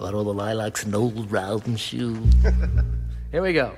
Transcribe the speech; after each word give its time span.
About 0.00 0.14
all 0.14 0.24
the 0.24 0.32
lilacs 0.32 0.84
and 0.84 0.94
old 0.94 1.30
Rowden 1.30 1.76
shoes. 1.76 2.16
Here 3.32 3.42
we 3.42 3.52
go. 3.52 3.76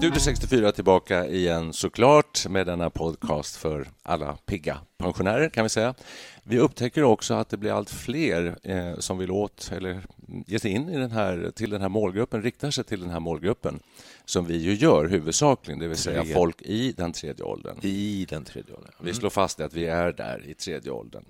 Studio 0.00 0.20
64 0.20 0.72
tillbaka 0.72 1.26
igen 1.26 1.72
såklart 1.72 2.46
med 2.48 2.66
denna 2.66 2.90
podcast 2.90 3.56
för 3.56 3.88
alla 4.02 4.36
pigga 4.46 4.78
pensionärer 4.98 5.48
kan 5.48 5.62
vi 5.62 5.68
säga. 5.68 5.94
Vi 6.42 6.58
upptäcker 6.58 7.02
också 7.02 7.34
att 7.34 7.48
det 7.48 7.56
blir 7.56 7.72
allt 7.72 7.90
fler 7.90 8.58
eh, 8.62 8.98
som 8.98 9.18
vill 9.18 9.30
åt 9.30 9.70
eller 9.76 10.02
ge 10.46 10.58
sig 10.58 10.70
in 10.70 10.88
i 10.88 10.96
den 10.96 11.10
här, 11.10 11.52
till 11.54 11.70
den 11.70 11.80
här 11.80 11.88
målgruppen, 11.88 12.42
riktar 12.42 12.70
sig 12.70 12.84
till 12.84 13.00
den 13.00 13.10
här 13.10 13.20
målgruppen 13.20 13.80
som 14.24 14.46
vi 14.46 14.56
ju 14.56 14.74
gör 14.74 15.04
huvudsakligen, 15.04 15.78
det 15.78 15.88
vill 15.88 15.96
säga 15.96 16.24
Tre. 16.24 16.34
folk 16.34 16.62
i 16.62 16.92
den 16.92 17.12
tredje 17.12 17.44
åldern. 17.44 17.76
I 17.82 18.26
den 18.28 18.44
tredje 18.44 18.74
åldern. 18.74 18.92
Vi 19.02 19.14
slår 19.14 19.30
fast 19.30 19.60
att 19.60 19.74
vi 19.74 19.86
är 19.86 20.12
där 20.12 20.44
i 20.46 20.54
tredje 20.54 20.90
åldern. 20.90 21.24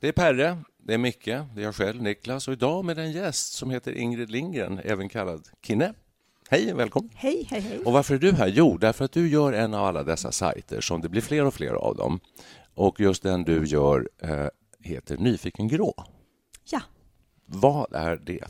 Det 0.00 0.08
är 0.08 0.12
Perre, 0.12 0.58
det 0.78 0.94
är 0.94 0.98
Micke, 0.98 1.24
det 1.24 1.56
är 1.56 1.60
jag 1.60 1.74
själv, 1.74 2.02
Niklas 2.02 2.48
och 2.48 2.54
idag 2.54 2.84
med 2.84 2.98
en 2.98 3.12
gäst 3.12 3.52
som 3.52 3.70
heter 3.70 3.92
Ingrid 3.92 4.30
Lindgren, 4.30 4.80
även 4.84 5.08
kallad 5.08 5.48
Kinne. 5.66 5.94
Hej, 6.50 6.72
välkommen! 6.74 7.10
Hej, 7.14 7.46
hej, 7.50 7.60
hej. 7.60 7.78
Och 7.78 7.92
varför 7.92 8.14
är 8.14 8.18
du 8.18 8.32
här? 8.32 8.46
Jo, 8.48 8.78
därför 8.78 9.04
att 9.04 9.12
du 9.12 9.28
gör 9.28 9.52
en 9.52 9.74
av 9.74 9.84
alla 9.84 10.02
dessa 10.04 10.32
sajter 10.32 10.80
som 10.80 11.00
det 11.00 11.08
blir 11.08 11.22
fler 11.22 11.44
och 11.44 11.54
fler 11.54 11.72
av 11.72 11.96
dem. 11.96 12.20
Och 12.74 13.00
just 13.00 13.22
den 13.22 13.42
du 13.44 13.64
gör 13.66 14.08
eh, 14.22 14.46
heter 14.80 15.16
Nyfiken 15.16 15.68
grå. 15.68 15.94
Ja, 16.70 16.80
Vad 17.46 17.94
är 17.94 18.16
det? 18.16 18.44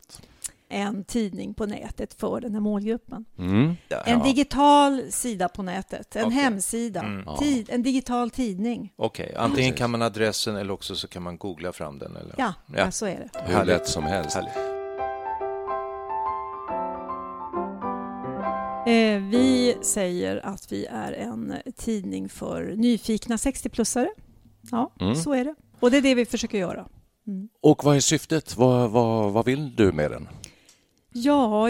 en 0.68 1.04
tidning 1.04 1.54
på 1.54 1.66
nätet 1.66 2.14
för 2.14 2.40
den 2.40 2.54
här 2.54 2.60
målgruppen. 2.60 3.24
Mm. 3.38 3.74
En 4.04 4.22
digital 4.22 5.02
sida 5.10 5.48
på 5.48 5.62
nätet, 5.62 6.16
en 6.16 6.24
Okej. 6.24 6.38
hemsida, 6.38 7.04
tid, 7.38 7.68
en 7.72 7.82
digital 7.82 8.30
tidning. 8.30 8.92
Okej, 8.96 9.34
antingen 9.36 9.72
kan 9.74 9.90
man 9.90 10.02
adressen 10.02 10.56
eller 10.56 10.72
också 10.72 10.94
så 10.94 11.08
kan 11.08 11.22
man 11.22 11.38
googla 11.38 11.72
fram 11.72 11.98
den. 11.98 12.16
Eller? 12.16 12.34
Ja, 12.38 12.54
Ja. 12.66 12.78
ja. 12.78 12.90
så 12.90 13.06
är 13.06 13.28
det. 13.32 13.40
Hur 13.54 13.64
lätt 13.64 13.88
som 13.88 14.04
helst. 14.04 14.36
Härligt. 14.36 14.75
Eh, 18.86 19.22
vi 19.22 19.76
säger 19.82 20.46
att 20.46 20.72
vi 20.72 20.86
är 20.86 21.12
en 21.12 21.54
tidning 21.76 22.28
för 22.28 22.74
nyfikna 22.76 23.36
60-plussare. 23.36 24.08
Ja, 24.70 24.92
Mm. 25.00 25.14
så 25.14 25.32
är 25.32 25.44
det. 25.44 25.54
Och 25.80 25.90
det 25.90 25.96
är 25.96 26.02
det 26.02 26.14
vi 26.14 26.24
försöker 26.26 26.58
göra. 26.58 26.86
Och 27.62 27.84
vad 27.84 27.96
är 27.96 28.00
syftet? 28.00 28.56
Vad, 28.56 28.90
vad, 28.90 29.32
vad 29.32 29.44
vill 29.46 29.76
du 29.76 29.92
med 29.92 30.10
den? 30.10 30.28
Ja, 31.12 31.68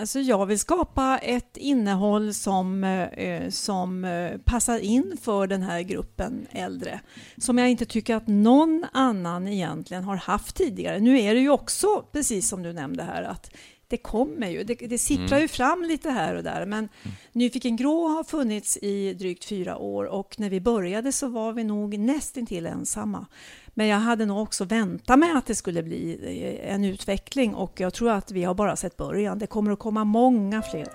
alltså 0.00 0.20
jag 0.20 0.46
vill 0.46 0.58
skapa 0.58 1.18
ett 1.18 1.56
innehåll 1.56 2.34
som, 2.34 2.84
eh, 2.84 3.48
som 3.50 4.04
eh, 4.04 4.30
passar 4.44 4.78
in 4.78 5.16
för 5.22 5.46
den 5.46 5.62
här 5.62 5.80
gruppen 5.82 6.46
äldre. 6.50 7.00
Som 7.36 7.58
jag 7.58 7.70
inte 7.70 7.84
tycker 7.86 8.14
att 8.16 8.26
någon 8.26 8.84
annan 8.92 9.48
egentligen 9.48 10.04
har 10.04 10.16
haft 10.16 10.56
tidigare. 10.56 11.00
Nu 11.00 11.20
är 11.20 11.34
det 11.34 11.40
ju 11.40 11.50
också, 11.50 12.04
precis 12.12 12.48
som 12.48 12.62
du 12.62 12.72
nämnde 12.72 13.02
här, 13.02 13.22
att 13.22 13.50
det 13.88 13.96
kommer 13.96 14.48
ju, 14.48 14.64
det, 14.64 14.74
det 14.74 14.98
sipprar 14.98 15.38
ju 15.38 15.48
fram 15.48 15.82
lite 15.82 16.10
här 16.10 16.34
och 16.34 16.42
där. 16.42 16.66
Men 16.66 16.88
Nyfiken 17.32 17.76
grå 17.76 18.08
har 18.08 18.24
funnits 18.24 18.76
i 18.76 19.14
drygt 19.14 19.44
fyra 19.44 19.76
år 19.76 20.04
och 20.04 20.34
när 20.38 20.50
vi 20.50 20.60
började 20.60 21.12
så 21.12 21.28
var 21.28 21.52
vi 21.52 21.64
nog 21.64 21.98
nästintill 21.98 22.66
ensamma. 22.66 23.26
Men 23.66 23.86
jag 23.86 23.98
hade 23.98 24.26
nog 24.26 24.42
också 24.42 24.64
väntat 24.64 25.18
mig 25.18 25.30
att 25.30 25.46
det 25.46 25.54
skulle 25.54 25.82
bli 25.82 26.18
eh, 26.64 26.74
en 26.74 26.84
utveckling 26.84 27.54
och 27.54 27.80
jag 27.80 27.94
tror 27.94 28.10
att 28.10 28.30
vi 28.30 28.44
har 28.44 28.54
bara 28.54 28.76
sett 28.76 28.96
början. 28.96 29.38
Det 29.38 29.46
kommer 29.46 29.72
att 29.72 29.78
komma 29.78 30.04
många 30.04 30.62
fler. 30.62 30.88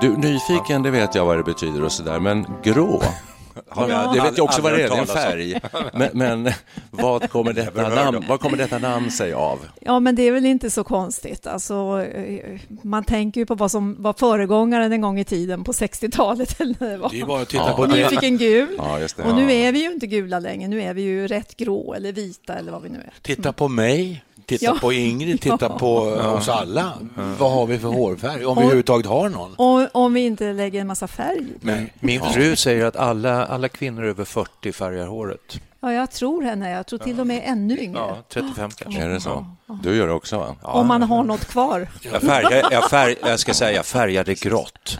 Du, 0.00 0.16
nyfiken, 0.16 0.82
det 0.82 0.90
vet 0.90 1.14
jag 1.14 1.26
vad 1.26 1.38
det 1.38 1.44
betyder 1.44 1.84
och 1.84 1.92
sådär, 1.92 2.20
men 2.20 2.46
grå? 2.62 3.02
Har 3.68 3.86
vi 3.86 3.92
Ja, 3.92 3.98
aldrig- 3.98 4.22
det 4.22 4.28
vet 4.28 4.38
jag 4.38 4.44
också 4.44 4.62
vad 4.62 4.72
det 4.72 4.82
är, 4.82 4.88
det 4.88 4.94
är 4.96 5.00
en 5.00 5.06
färg. 5.06 5.60
Men, 5.94 6.08
men 6.44 6.52
vad, 6.90 7.30
kommer 7.30 7.52
detta 7.52 7.88
namn, 7.88 8.24
vad 8.28 8.40
kommer 8.40 8.56
detta 8.56 8.78
namn 8.78 9.10
sig 9.10 9.32
av? 9.32 9.58
Ja, 9.80 10.00
men 10.00 10.14
det 10.14 10.22
är 10.22 10.32
väl 10.32 10.46
inte 10.46 10.70
så 10.70 10.84
konstigt. 10.84 11.46
Alltså, 11.46 12.02
eh, 12.14 12.60
man 12.82 13.04
tänker 13.04 13.40
ju 13.40 13.46
på 13.46 13.54
vad 13.54 13.70
som 13.70 14.02
var 14.02 14.12
föregångaren 14.12 14.92
en 14.92 15.00
gång 15.00 15.18
i 15.20 15.24
tiden 15.24 15.64
på 15.64 15.72
60-talet. 15.72 16.60
Eller 16.60 16.74
när 16.78 17.08
det 17.10 17.20
är 17.20 17.26
bara 17.26 17.42
att 17.42 17.48
titta 17.48 17.64
Ja. 17.66 17.76
på 17.76 17.82
Och 17.82 17.88
det. 17.88 17.96
Nyfiken 17.96 18.38
gul. 18.38 18.74
Ja, 18.78 19.00
just 19.00 19.16
det. 19.16 19.22
Och 19.22 19.34
nu 19.34 19.52
är 19.52 19.72
vi 19.72 19.78
ju 19.84 19.92
inte 19.92 20.06
gula 20.06 20.38
längre. 20.38 20.68
Nu 20.68 20.82
är 20.82 20.94
vi 20.94 21.02
ju 21.02 21.26
rätt 21.26 21.56
grå 21.56 21.94
eller 21.94 22.12
vita 22.12 22.54
eller 22.54 22.72
vad 22.72 22.82
vi 22.82 22.88
nu 22.88 22.98
är. 22.98 23.12
Titta 23.22 23.52
på 23.52 23.68
mig, 23.68 24.24
titta 24.58 24.64
Ja. 24.64 24.76
på 24.80 24.92
Ingrid, 24.92 25.40
titta 25.40 25.56
Ja. 25.60 25.78
på 25.78 26.16
eh, 26.20 26.34
oss 26.34 26.48
alla. 26.48 26.92
Vad 27.38 27.52
har 27.52 27.66
vi 27.66 27.78
för 27.78 27.88
hårfärg? 27.88 28.32
Om 28.32 28.40
vi 28.40 28.44
Och- 28.46 28.56
överhuvudtaget 28.64 29.06
har 29.06 29.28
någon. 29.28 29.54
Och 29.54 29.88
om 30.04 30.14
vi 30.14 30.20
inte 30.20 30.52
lägger 30.52 30.80
en 30.80 30.86
massa 30.86 31.06
färg. 31.08 31.46
Men, 31.60 31.90
Min 32.00 32.20
fru 32.20 32.56
säger 32.56 32.84
att 32.84 32.96
alla, 32.96 33.46
alla 33.46 33.68
kvinnor 33.68 34.04
över 34.04 34.24
40 34.24 34.72
färgar 34.72 35.06
håret. 35.06 35.60
Ja, 35.80 35.92
jag 35.92 36.10
tror 36.10 36.42
henne. 36.42 36.70
Jag 36.70 36.86
tror 36.86 36.98
till 36.98 37.20
och 37.20 37.26
med 37.26 37.42
ännu 37.44 37.78
yngre. 37.78 37.98
Ja, 38.00 38.16
35 38.28 38.70
kanske. 38.76 39.02
Är 39.02 39.08
det 39.08 39.20
så? 39.20 39.46
Du 39.82 39.96
gör 39.96 40.06
det 40.06 40.12
också, 40.12 40.38
va? 40.38 40.56
Om 40.62 40.86
man 40.86 41.02
har 41.02 41.24
något 41.24 41.44
kvar. 41.44 41.88
Jag, 42.12 42.22
färgar, 42.22 42.68
jag, 42.70 42.90
färg, 42.90 43.16
jag 43.22 43.40
ska 43.40 43.54
säga, 43.54 43.72
jag 43.72 43.86
färgade 43.86 44.34
grått. 44.34 44.98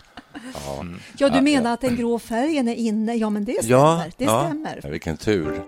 Ja, 1.19 1.29
du 1.29 1.41
menar 1.41 1.73
att 1.73 1.81
den 1.81 1.97
grå 1.97 2.19
färgen 2.19 2.69
är 2.69 2.75
inne? 2.75 3.15
Ja, 3.15 3.31
men 3.31 3.45
det 3.45 3.53
stämmer. 3.65 3.71
Ja, 3.81 4.03
det 4.17 4.25
ja. 4.25 4.45
stämmer. 4.47 4.81
Ja, 4.83 4.89
vilken 4.91 5.17
tur. 5.17 5.63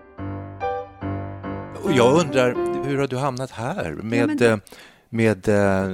Och 1.85 1.93
jag 1.93 2.21
undrar, 2.21 2.55
hur 2.87 2.99
har 2.99 3.07
du 3.07 3.17
hamnat 3.17 3.51
här 3.51 3.93
med, 3.93 4.37
det- 4.37 4.51
eh, 4.51 4.57
med 5.09 5.49
eh, 5.49 5.87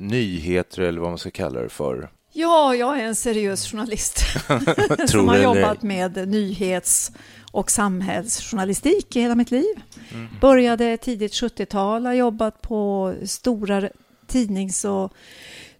nyheter 0.00 0.82
eller 0.82 1.00
vad 1.00 1.10
man 1.10 1.18
ska 1.18 1.30
kalla 1.30 1.60
det 1.60 1.68
för? 1.68 2.10
Ja, 2.32 2.74
jag 2.74 3.00
är 3.00 3.04
en 3.04 3.14
seriös 3.14 3.70
journalist 3.70 4.18
som 5.08 5.28
har 5.28 5.36
jobbat 5.36 5.82
med 5.82 6.28
nyhets 6.28 7.12
och 7.52 7.70
samhällsjournalistik 7.70 9.16
i 9.16 9.20
hela 9.20 9.34
mitt 9.34 9.50
liv. 9.50 9.74
Mm. 10.14 10.26
Började 10.40 10.96
tidigt 10.96 11.32
70-tal, 11.32 12.06
har 12.06 12.12
jobbat 12.12 12.62
på 12.62 13.14
stora 13.24 13.88
tidnings 14.26 14.84
och 14.84 15.12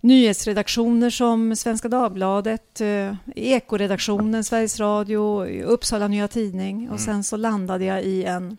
nyhetsredaktioner 0.01 1.11
som 1.11 1.57
Svenska 1.57 1.89
Dagbladet, 1.89 2.81
eh, 2.81 3.15
Ekoredaktionen, 3.37 4.45
Sveriges 4.45 4.81
Radio, 4.81 5.45
Uppsala 5.63 6.09
Nya 6.09 6.29
Tidning 6.29 6.81
Mm. 6.83 6.93
och 6.95 7.01
sen 7.01 7.25
så 7.25 7.37
landade 7.37 7.85
jag 7.85 8.03
i 8.03 8.25
en, 8.25 8.57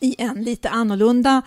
i 0.00 0.14
en 0.18 0.42
lite 0.42 0.70
annorlunda 0.70 1.42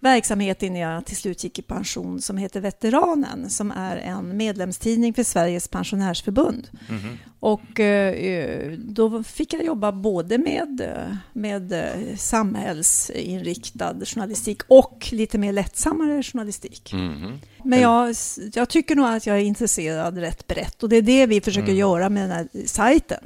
verksamhet 0.00 0.62
innan 0.62 0.78
jag 0.80 1.06
till 1.06 1.16
slut 1.16 1.44
gick 1.44 1.58
i 1.58 1.62
pension 1.62 2.20
som 2.20 2.36
heter 2.36 2.60
Veteranen 2.60 3.50
som 3.50 3.70
är 3.70 3.96
en 3.96 4.36
medlemstidning 4.36 5.14
för 5.14 5.22
Sveriges 5.22 5.68
pensionärsförbund. 5.68 6.68
Mhm. 6.88 7.18
Och 7.40 7.80
eh, 7.80 8.72
då 8.78 9.22
fick 9.22 9.52
jag 9.52 9.64
jobba 9.64 9.92
både 9.92 10.38
med, 10.38 10.80
eh, 10.80 11.16
med 11.32 11.72
eh, 11.72 12.16
samhällsinriktad 12.16 13.96
journalistik 14.04 14.62
och 14.68 15.08
lite 15.12 15.38
mer 15.38 15.52
lättsammare 15.52 16.22
journalistik. 16.22 16.92
Mhm. 16.92 17.38
Men 17.64 17.80
jag, 17.80 18.14
jag 18.52 18.68
tycker 18.68 18.96
nog 18.96 19.06
att 19.06 19.26
jag 19.26 19.36
är 19.36 19.42
intresserad 19.42 20.18
rätt 20.18 20.46
brett 20.46 20.82
och 20.82 20.88
det 20.88 20.96
är 20.96 21.02
det 21.02 21.26
vi 21.26 21.40
försöker 21.40 21.72
göra 21.72 22.08
med 22.08 22.22
den 22.22 22.30
här 22.30 22.66
sajten. 22.66 23.24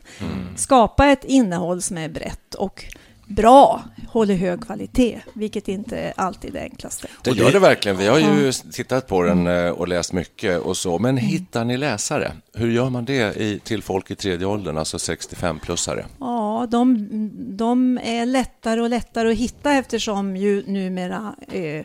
Skapa 0.56 1.06
ett 1.06 1.24
innehåll 1.24 1.82
som 1.82 1.98
är 1.98 2.08
brett 2.08 2.54
och 2.54 2.84
bra, 3.26 3.82
håller 4.08 4.34
hög 4.34 4.62
kvalitet, 4.62 5.20
vilket 5.32 5.68
inte 5.68 5.98
är 5.98 6.12
alltid 6.16 6.52
det 6.52 6.60
enklaste. 6.60 7.08
Det 7.22 7.30
gör 7.30 7.52
det 7.52 7.58
verkligen. 7.58 7.96
Vi 7.96 8.06
har 8.06 8.18
ju 8.18 8.52
tittat 8.52 9.06
på 9.06 9.22
den 9.22 9.46
eh, 9.46 9.70
och 9.70 9.88
läst 9.88 10.12
mycket 10.12 10.60
och 10.60 10.76
så. 10.76 10.98
Men 10.98 11.16
hittar 11.16 11.64
ni 11.64 11.76
läsare? 11.76 12.32
Hur 12.54 12.70
gör 12.70 12.90
man 12.90 13.04
det 13.04 13.36
i, 13.36 13.58
till 13.64 13.82
folk 13.82 14.10
i 14.10 14.14
tredje 14.14 14.46
åldern, 14.46 14.78
alltså 14.78 14.96
65-plussare? 14.96 16.04
Ja, 16.20 16.66
de, 16.70 17.08
de 17.56 17.98
är 18.02 18.26
lättare 18.26 18.80
och 18.80 18.90
lättare 18.90 19.32
att 19.32 19.38
hitta 19.38 19.72
eftersom 19.72 20.36
ju 20.36 20.62
numera 20.66 21.34
eh, 21.52 21.84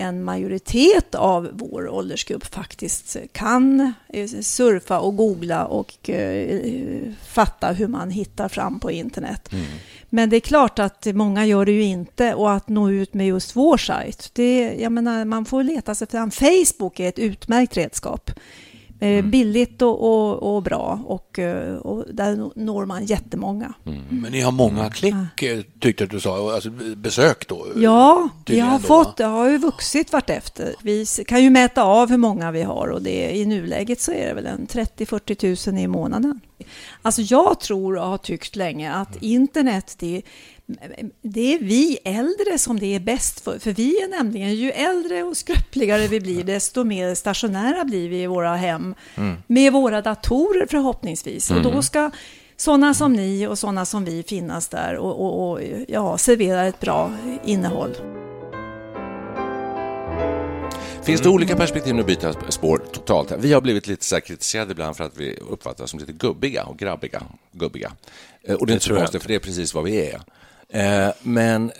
en 0.00 0.24
majoritet 0.24 1.14
av 1.14 1.48
vår 1.52 1.88
åldersgrupp 1.88 2.44
faktiskt 2.44 3.16
kan 3.32 3.92
eh, 4.08 4.28
surfa 4.28 5.00
och 5.00 5.16
googla 5.16 5.64
och 5.64 6.10
eh, 6.10 6.60
fatta 7.26 7.72
hur 7.72 7.88
man 7.88 8.10
hittar 8.10 8.48
fram 8.48 8.80
på 8.80 8.90
internet. 8.90 9.50
Men 10.08 10.30
det 10.30 10.36
är 10.36 10.40
klart 10.40 10.78
att 10.78 11.06
många 11.14 11.46
gör 11.46 11.64
det 11.64 11.72
ju 11.72 11.82
inte 11.82 12.34
och 12.34 12.52
att 12.52 12.68
nå 12.68 12.90
ut 12.90 13.14
med 13.14 13.26
just 13.26 13.56
vår 13.56 13.76
sajt, 13.76 14.30
det, 14.32 14.74
jag 14.78 14.92
menar, 14.92 15.24
man 15.24 15.44
får 15.44 15.62
leta 15.62 15.94
sig 15.94 16.08
fram. 16.08 16.30
Facebook 16.30 17.00
är 17.00 17.08
ett 17.08 17.18
utmärkt 17.18 17.76
redskap. 17.76 18.30
Eh, 19.00 19.24
Billigt 19.24 19.82
och, 19.82 20.00
och, 20.00 20.56
och 20.56 20.62
bra 20.62 21.00
och, 21.06 21.38
eh, 21.38 21.74
och 21.74 22.04
där 22.14 22.50
når 22.54 22.86
man 22.86 23.04
jättemånga. 23.04 23.74
Men 24.08 24.32
ni 24.32 24.40
har 24.40 24.52
många 24.52 24.90
klick, 24.90 25.42
eh, 25.42 25.60
tyckte 25.80 26.06
du 26.06 26.20
sa, 26.20 26.54
alltså 26.54 26.70
besök 26.96 27.48
då? 27.48 27.66
Ja, 27.76 28.28
vi 28.46 28.60
har 28.60 28.78
då, 28.78 28.86
fått, 28.86 29.16
det 29.16 29.24
har 29.24 29.48
ju 29.48 29.58
vuxit 29.58 30.12
vartefter. 30.12 30.74
Vi 30.82 31.06
kan 31.26 31.42
ju 31.42 31.50
mäta 31.50 31.82
av 31.82 32.10
hur 32.10 32.16
många 32.16 32.50
vi 32.50 32.62
har 32.62 32.88
och 32.88 33.02
det, 33.02 33.36
i 33.36 33.46
nuläget 33.46 34.00
så 34.00 34.12
är 34.12 34.26
det 34.26 34.34
väl 34.34 34.46
en 34.46 34.66
30-40 34.66 35.70
000 35.70 35.80
i 35.80 35.86
månaden. 35.86 36.40
Alltså 37.02 37.22
jag 37.22 37.60
tror 37.60 37.96
och 37.96 38.06
har 38.06 38.18
tyckt 38.18 38.56
länge 38.56 38.92
att 38.92 39.22
internet 39.22 39.96
det, 39.98 40.22
det 41.22 41.54
är 41.54 41.58
vi 41.58 41.98
äldre 42.04 42.58
som 42.58 42.80
det 42.80 42.94
är 42.94 43.00
bäst 43.00 43.40
för. 43.40 43.58
För 43.58 43.72
vi 43.72 44.02
är 44.02 44.08
nämligen, 44.08 44.54
ju 44.54 44.70
äldre 44.70 45.22
och 45.22 45.36
skröpligare 45.36 46.06
vi 46.08 46.20
blir, 46.20 46.44
desto 46.44 46.84
mer 46.84 47.14
stationära 47.14 47.84
blir 47.84 48.08
vi 48.08 48.22
i 48.22 48.26
våra 48.26 48.56
hem. 48.56 48.94
Med 49.46 49.72
våra 49.72 50.02
datorer 50.02 50.66
förhoppningsvis. 50.70 51.50
Och 51.50 51.62
då 51.62 51.82
ska 51.82 52.10
sådana 52.56 52.94
som 52.94 53.12
ni 53.12 53.46
och 53.46 53.58
sådana 53.58 53.84
som 53.84 54.04
vi 54.04 54.22
finnas 54.22 54.68
där 54.68 54.96
och, 54.96 55.20
och, 55.20 55.50
och 55.50 55.60
ja, 55.88 56.18
servera 56.18 56.64
ett 56.66 56.80
bra 56.80 57.12
innehåll. 57.44 57.96
Finns 61.02 61.20
det 61.20 61.28
olika 61.28 61.56
perspektiv, 61.56 61.94
nu 61.94 62.02
byter 62.02 62.50
spår 62.50 62.82
totalt. 62.92 63.32
Vi 63.38 63.52
har 63.52 63.60
blivit 63.60 63.86
lite 63.86 64.04
så 64.04 64.14
här 64.14 64.20
kritiserade 64.20 64.72
ibland 64.72 64.96
för 64.96 65.04
att 65.04 65.16
vi 65.16 65.38
uppfattas 65.50 65.90
som 65.90 66.00
lite 66.00 66.12
gubbiga 66.12 66.64
och 66.64 66.78
grabbiga. 66.78 67.22
Gubbiga. 67.52 67.92
Eh, 68.42 68.54
Och 68.54 68.66
det 68.66 68.72
är 68.72 68.74
inte 68.74 68.84
så 68.84 68.88
tror 68.88 68.98
jag 68.98 69.06
konstigt, 69.06 69.22
för 69.22 69.28
det 69.28 69.34
är 69.34 69.38
precis 69.38 69.74
vad 69.74 69.84
vi 69.84 70.10
är. 70.10 70.20
Eh, 70.72 71.08
Men 71.22 71.72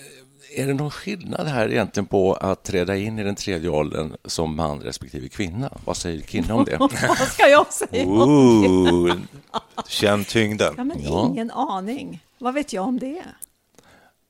är 0.56 0.66
det 0.66 0.74
någon 0.74 0.90
skillnad 0.90 1.46
här 1.46 1.68
egentligen 1.72 2.06
på 2.06 2.34
att 2.34 2.62
träda 2.64 2.96
in 2.96 3.18
i 3.18 3.24
den 3.24 3.34
tredje 3.34 3.68
åldern 3.70 4.16
som 4.24 4.56
man 4.56 4.80
respektive 4.80 5.28
kvinna? 5.28 5.70
Vad 5.84 5.96
säger 5.96 6.20
Kinna 6.22 6.54
om 6.54 6.64
det? 6.64 6.76
Vad 7.08 7.18
ska 7.28 7.48
jag 7.48 7.72
säga? 7.72 8.06
Ooh, 8.06 9.14
känn 9.88 10.24
tyngden. 10.24 10.74
Ja, 10.76 10.84
men 10.84 11.02
Ja. 11.02 11.26
ingen 11.30 11.50
aning. 11.50 12.24
Vad 12.38 12.54
vet 12.54 12.72
jag 12.72 12.84
om 12.84 12.98
det? 12.98 13.22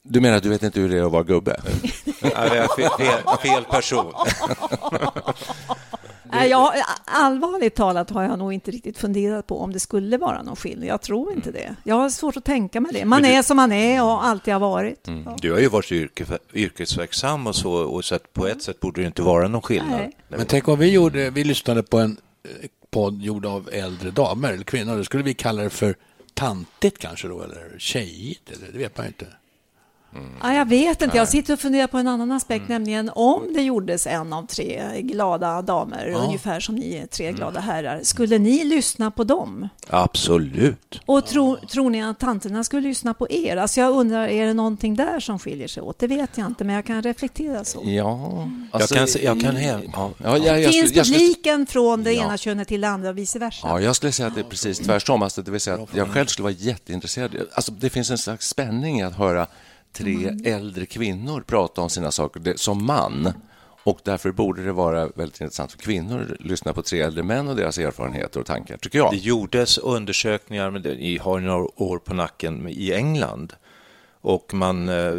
Du 0.03 0.21
menar 0.21 0.37
att 0.37 0.43
du 0.43 0.49
vet 0.49 0.63
inte 0.63 0.81
hur 0.81 0.89
det 0.89 0.99
är 0.99 1.03
att 1.05 1.13
vara 1.13 1.23
gubbe? 1.23 1.61
Det 2.21 2.69
fel, 2.77 2.89
fel, 2.99 3.23
fel 3.43 3.65
person. 3.65 4.13
Jag, 6.33 6.73
allvarligt 7.05 7.75
talat 7.75 8.11
har 8.11 8.23
jag 8.23 8.39
nog 8.39 8.53
inte 8.53 8.71
riktigt 8.71 8.99
funderat 8.99 9.47
på 9.47 9.61
om 9.61 9.73
det 9.73 9.81
skulle 9.81 10.19
vara 10.19 10.43
någon 10.43 10.57
skillnad. 10.57 10.89
Jag 10.89 11.03
tror 11.03 11.33
inte 11.33 11.51
det. 11.51 11.77
Jag 11.85 11.95
har 11.95 12.11
svårt 12.11 12.37
att 12.37 12.45
tänka 12.45 12.81
mig 12.81 12.93
det. 12.93 13.05
Man 13.05 13.25
är 13.25 13.43
som 13.43 13.57
man 13.57 13.73
är 13.73 14.05
och 14.05 14.25
alltid 14.25 14.53
har 14.55 14.61
varit. 14.61 15.09
Ja. 15.25 15.37
Du 15.41 15.53
har 15.53 15.59
ju 15.59 15.69
varit 15.69 15.93
yrke, 15.93 16.25
yrkesverksam 16.55 17.47
och 17.47 17.57
så, 17.57 17.73
och 17.73 18.05
så 18.05 18.15
att 18.15 18.33
på 18.33 18.47
ett 18.47 18.63
sätt 18.63 18.81
borde 18.81 19.01
det 19.01 19.07
inte 19.07 19.23
vara 19.23 19.49
någon 19.49 19.63
skillnad. 19.63 19.91
Nej. 19.91 20.17
Men 20.29 20.47
tänk 20.47 20.67
vad 20.67 20.79
vi 20.79 20.91
gjorde, 20.93 21.31
vi 21.31 21.45
lyssnade 21.45 21.83
på 21.83 21.99
en 21.99 22.17
eh, 22.45 22.69
podd 22.91 23.23
gjord 23.23 23.47
av 23.47 23.69
äldre 23.73 24.11
damer 24.11 24.53
eller 24.53 24.65
kvinnor. 24.65 24.97
Då 24.97 25.05
skulle 25.05 25.23
vi 25.23 25.35
kalla 25.35 25.63
det 25.63 25.71
för 25.71 25.95
tantigt 26.35 26.99
kanske 26.99 27.29
då, 27.29 27.43
eller 27.43 27.79
tjejigt, 27.79 28.51
eller 28.51 28.73
det 28.73 28.79
vet 28.79 28.97
man 28.97 29.07
ju 29.07 29.09
inte. 29.09 29.27
Ja, 30.43 30.55
jag 30.55 30.69
vet 30.69 31.03
inte. 31.03 31.17
Jag 31.17 31.29
sitter 31.29 31.53
och 31.55 31.61
funderar 31.61 31.87
på 31.87 31.99
en 31.99 32.09
annan 32.09 32.33
aspekt, 32.33 32.69
nämligen 32.69 33.11
om 33.15 33.53
det 33.55 33.63
gjordes 33.63 34.07
en 34.07 34.33
av 34.33 34.47
tre 34.47 34.83
glada 35.03 35.63
damer, 35.63 36.09
ungefär 36.27 36.61
som 36.61 36.75
ni 36.75 36.95
är 36.95 37.07
tre 37.07 37.33
glada 37.33 37.61
herrar. 37.61 38.01
Skulle 38.03 38.39
ni 38.39 38.65
lyssna 38.65 39.11
på 39.11 39.25
dem? 39.25 39.69
Absolut. 39.89 41.01
Och 41.07 41.27
tro, 41.27 41.57
tror 41.57 41.91
ni 41.91 42.03
att 42.05 42.19
tanterna 42.19 42.65
skulle 42.65 42.89
lyssna 42.89 43.15
på 43.15 43.31
er? 43.31 43.57
Alltså 43.57 43.81
jag 43.81 43.93
undrar, 43.93 44.29
är 44.29 44.47
det 44.47 44.55
någonting 44.55 44.97
där 44.97 45.21
som 45.21 45.39
skiljer 45.39 45.69
sig 45.69 45.83
åt? 45.83 45.99
Det 45.99 46.07
vet 46.07 46.39
jag 46.39 46.47
inte, 46.47 46.65
men 46.65 46.75
jag 46.75 46.85
kan 46.85 47.03
reflektera 47.03 47.65
så. 47.65 47.83
Ja, 47.85 48.49
Jag 48.73 48.89
kan, 48.89 49.07
se- 49.07 49.25
jag 49.25 49.41
kan 49.41 49.57
he- 49.57 49.91
ja. 49.93 50.11
Ja, 50.25 50.39
jag, 50.39 50.61
jag, 50.63 50.73
Finns 50.73 50.93
publiken 50.93 51.67
från 51.67 52.05
det 52.05 52.13
Ja. 52.13 52.23
ena 52.25 52.37
könet 52.37 52.69
till 52.69 52.81
det 52.81 52.89
andra 52.89 53.09
och 53.09 53.19
vice 53.19 53.39
versa? 53.39 53.69
ja, 53.69 53.81
jag 53.81 53.97
skulle 53.97 54.13
säga 54.13 54.27
att 54.29 54.35
det 54.35 54.41
är 54.41 54.45
precis 54.45 54.79
tvärtom. 54.79 55.23
Alltså, 55.23 55.43
det 55.43 55.51
vill 55.51 55.61
säga 55.61 55.77
att 55.77 55.97
jag 55.97 56.09
själv 56.09 56.27
skulle 56.27 56.43
vara 56.45 56.53
jätteintresserad. 56.53 57.31
Alltså, 57.53 57.73
det 57.73 57.91
finns 57.91 58.11
en 58.11 58.19
slags 58.19 58.49
spänning 58.49 59.01
i 59.01 59.03
att 59.03 59.15
höra 59.17 59.47
tre 59.93 60.37
äldre 60.45 60.87
kvinnor 60.87 61.41
prata 61.41 61.81
om 61.81 61.91
sina 61.91 62.11
saker 62.11 62.41
det, 62.41 62.61
som 62.61 62.85
man. 62.85 63.33
Och 63.83 64.01
därför 64.05 64.33
borde 64.33 64.65
det 64.65 64.73
vara 64.73 65.09
väldigt 65.09 65.41
intressant 65.41 65.73
för 65.73 65.79
kvinnor 65.79 66.37
att 66.41 66.47
lyssna 66.47 66.73
på 66.73 66.83
tre 66.83 67.01
äldre 67.01 67.23
män 67.23 67.49
och 67.49 67.57
deras 67.57 67.79
erfarenheter 67.79 68.41
och 68.41 68.47
tankar, 68.47 68.77
tycker 68.77 68.99
jag. 68.99 69.13
Det 69.13 69.17
gjordes 69.17 69.79
undersökningar, 69.79 70.71
men 70.71 70.83
det 70.83 71.19
har 71.21 71.41
några 71.41 71.83
år 71.83 71.99
på 71.99 72.15
nacken, 72.15 72.69
i 72.69 72.93
England. 72.93 73.53
Och 74.21 74.55
man, 74.55 74.89
eh, 74.89 75.15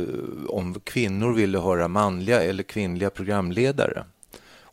om 0.47 0.79
kvinnor 0.83 1.33
ville 1.33 1.59
höra 1.59 1.87
manliga 1.87 2.43
eller 2.43 2.63
kvinnliga 2.63 3.09
programledare. 3.09 4.03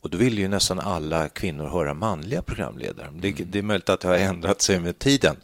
Och 0.00 0.10
då 0.10 0.18
ville 0.18 0.40
ju 0.40 0.48
nästan 0.48 0.80
alla 0.80 1.28
kvinnor 1.28 1.68
höra 1.68 1.94
manliga 1.94 2.42
programledare. 2.42 3.08
Det, 3.14 3.32
det 3.32 3.58
är 3.58 3.62
möjligt 3.62 3.88
att 3.88 4.00
det 4.00 4.08
har 4.08 4.16
ändrat 4.16 4.62
sig 4.62 4.80
med 4.80 4.98
tiden. 4.98 5.36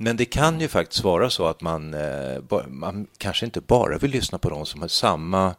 Men 0.00 0.16
det 0.16 0.24
kan 0.24 0.60
ju 0.60 0.68
faktiskt 0.68 1.04
vara 1.04 1.30
så 1.30 1.46
att 1.46 1.60
man, 1.60 1.94
eh, 1.94 2.42
man 2.68 3.06
kanske 3.18 3.46
inte 3.46 3.60
bara 3.60 3.98
vill 3.98 4.10
lyssna 4.10 4.38
på 4.38 4.50
de 4.50 4.66
som 4.66 4.80
har 4.80 4.88
samma 4.88 5.54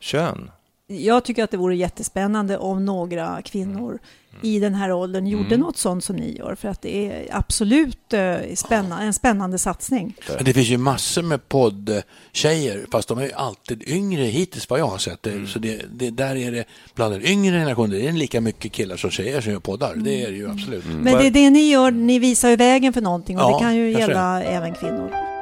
kön. 0.00 0.50
Jag 0.88 1.24
tycker 1.24 1.44
att 1.44 1.50
det 1.50 1.56
vore 1.56 1.76
jättespännande 1.76 2.58
om 2.58 2.84
några 2.84 3.42
kvinnor 3.42 3.98
i 4.42 4.58
den 4.58 4.74
här 4.74 4.92
åldern 4.92 5.26
gjorde 5.26 5.56
något 5.56 5.76
sånt 5.76 6.04
som 6.04 6.16
ni 6.16 6.36
gör, 6.38 6.54
för 6.54 6.68
att 6.68 6.82
det 6.82 6.96
är 7.06 7.28
absolut 7.30 8.12
eh, 8.12 8.36
spännande, 8.54 9.04
en 9.04 9.12
spännande 9.12 9.58
satsning. 9.58 10.16
Det 10.40 10.52
finns 10.52 10.68
ju 10.68 10.78
massor 10.78 11.22
med 11.22 11.48
poddtjejer, 11.48 12.86
fast 12.92 13.08
de 13.08 13.18
är 13.18 13.22
ju 13.22 13.32
alltid 13.32 13.82
yngre 13.88 14.22
hittills 14.22 14.70
vad 14.70 14.80
jag 14.80 14.86
har 14.86 14.98
sett. 14.98 15.22
det. 15.22 15.46
Så 15.46 15.58
det, 15.58 15.82
det, 15.92 16.10
där 16.10 16.36
är 16.36 16.52
det, 16.52 16.64
bland 16.94 17.14
den 17.14 17.26
yngre 17.26 17.58
generationen, 17.58 17.90
det 17.90 18.08
är 18.08 18.12
lika 18.12 18.40
mycket 18.40 18.72
killar 18.72 18.96
som 18.96 19.10
tjejer 19.10 19.40
som 19.40 19.52
gör 19.52 19.60
poddar. 19.60 19.94
Det 19.96 20.22
är 20.22 20.30
det 20.30 20.36
ju 20.36 20.50
absolut. 20.50 20.84
Men 20.86 21.18
det 21.18 21.26
är 21.26 21.30
det 21.30 21.50
ni 21.50 21.70
gör, 21.70 21.90
ni 21.90 22.18
visar 22.18 22.48
ju 22.48 22.56
vägen 22.56 22.92
för 22.92 23.00
någonting 23.00 23.38
och 23.38 23.42
Ja, 23.42 23.58
det 23.58 23.64
kan 23.64 23.76
ju 23.76 23.90
gälla 23.92 24.42
även 24.42 24.74
kvinnor. 24.74 25.35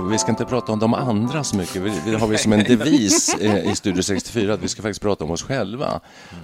Vi 0.00 0.18
ska 0.18 0.30
inte 0.30 0.44
prata 0.44 0.72
om 0.72 0.78
de 0.78 0.94
andra 0.94 1.44
så 1.44 1.56
mycket. 1.56 1.82
Vi, 1.82 2.14
har 2.14 2.26
vi 2.26 2.38
som 2.38 2.52
en 2.52 2.64
devis 2.64 3.34
eh, 3.40 3.70
i 3.70 3.74
Studio 3.74 4.02
64 4.02 4.54
att 4.54 4.62
vi 4.62 4.68
ska 4.68 4.82
faktiskt 4.82 5.00
prata 5.00 5.24
om 5.24 5.30
oss 5.30 5.42
själva. 5.42 6.00